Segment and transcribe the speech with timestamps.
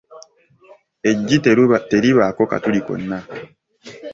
[1.11, 1.37] Eggi
[1.91, 3.19] teribaako katuli konna.